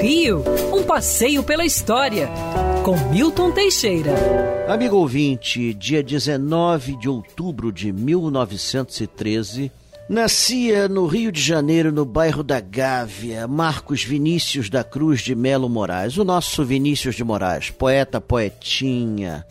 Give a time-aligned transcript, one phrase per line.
[0.00, 2.28] Rio, um passeio pela história,
[2.84, 4.12] com Milton Teixeira.
[4.68, 9.72] Amigo ouvinte, dia 19 de outubro de 1913,
[10.08, 15.68] nascia no Rio de Janeiro, no bairro da Gávea, Marcos Vinícius da Cruz de Melo
[15.68, 19.44] Moraes, o nosso Vinícius de Moraes, poeta, poetinha,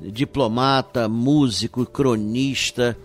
[0.00, 2.96] diplomata, músico, cronista.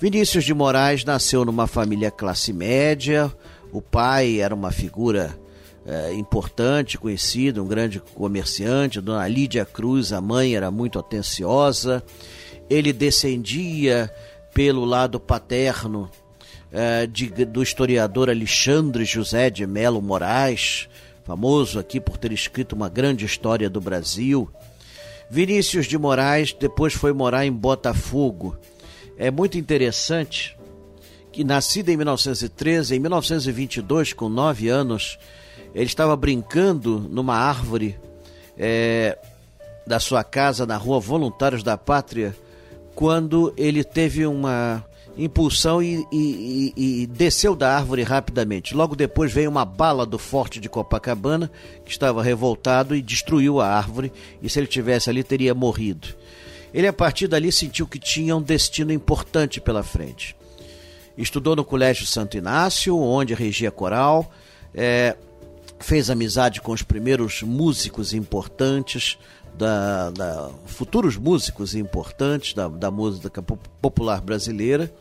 [0.00, 3.32] Vinícius de Moraes nasceu numa família classe média,
[3.72, 5.38] o pai era uma figura
[5.86, 12.02] é, importante, conhecido, um grande comerciante, Dona Lídia Cruz, a mãe era muito atenciosa.
[12.68, 14.12] Ele descendia
[14.52, 16.10] pelo lado paterno
[16.72, 20.88] é, de, do historiador Alexandre José de Melo Moraes,
[21.24, 24.50] famoso aqui por ter escrito uma grande história do Brasil.
[25.30, 28.56] Vinícius de Moraes depois foi morar em Botafogo.
[29.16, 30.56] É muito interessante
[31.32, 35.18] que, nascido em 1913, em 1922, com nove anos,
[35.76, 37.98] ele estava brincando numa árvore
[38.56, 39.18] é,
[39.86, 42.34] da sua casa na rua Voluntários da Pátria
[42.94, 44.82] quando ele teve uma
[45.18, 48.74] impulsão e, e, e, e, desceu da árvore rapidamente.
[48.74, 51.50] Logo depois veio uma bala do forte de Copacabana,
[51.84, 54.10] que estava revoltado e destruiu a árvore,
[54.42, 56.08] e se ele tivesse ali teria morrido.
[56.72, 60.34] Ele a partir dali sentiu que tinha um destino importante pela frente.
[61.18, 64.30] Estudou no Colégio Santo Inácio, onde regia coral,
[64.74, 65.16] é,
[65.78, 69.18] fez amizade com os primeiros músicos importantes,
[69.56, 74.92] da, da futuros músicos importantes da, da música popular brasileira,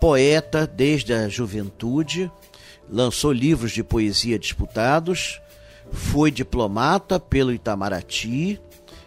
[0.00, 2.30] poeta desde a juventude,
[2.90, 5.40] lançou livros de poesia disputados,
[5.90, 8.60] foi diplomata pelo Itamaraty,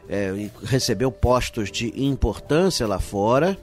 [0.07, 3.57] é, recebeu postos de importância lá fora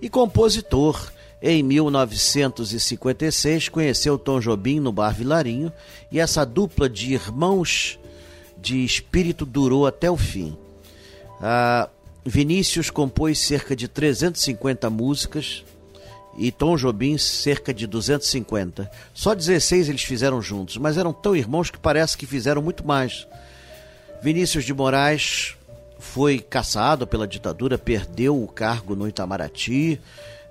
[0.00, 5.72] e compositor em 1956, conheceu Tom Jobim no Bar Vilarinho
[6.10, 7.98] e essa dupla de irmãos
[8.56, 10.56] de espírito durou até o fim.
[11.40, 11.88] Ah,
[12.24, 15.64] Vinícius compôs cerca de 350 músicas
[16.38, 18.88] e Tom Jobim cerca de 250.
[19.12, 23.26] Só 16 eles fizeram juntos, mas eram tão irmãos que parece que fizeram muito mais.
[24.22, 25.56] Vinícius de Moraes
[25.98, 30.00] foi caçado pela ditadura, perdeu o cargo no Itamaraty,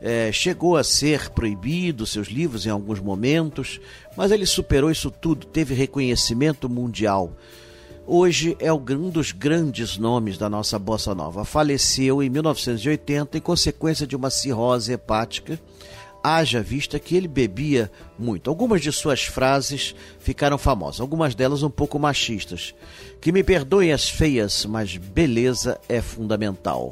[0.01, 3.79] é, chegou a ser proibido seus livros em alguns momentos,
[4.17, 7.37] mas ele superou isso tudo, teve reconhecimento mundial.
[8.07, 11.45] Hoje é um dos grandes nomes da nossa bossa nova.
[11.45, 15.59] Faleceu em 1980 em consequência de uma cirrose hepática.
[16.23, 18.49] Haja vista que ele bebia muito.
[18.49, 22.75] Algumas de suas frases ficaram famosas, algumas delas um pouco machistas.
[23.21, 26.91] Que me perdoem as feias, mas beleza é fundamental.